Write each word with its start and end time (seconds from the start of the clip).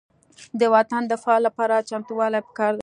د 0.59 0.61
وطن 0.75 1.01
دفاع 1.11 1.37
لپاره 1.45 1.85
چمتووالی 1.89 2.41
پکار 2.47 2.71
دی. 2.73 2.79